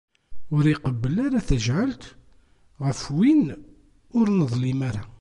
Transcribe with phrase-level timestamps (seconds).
[0.55, 2.03] Ur iqebbel ara tajɛelt
[2.83, 3.45] ɣef win
[4.17, 5.03] ur neḍlim ara.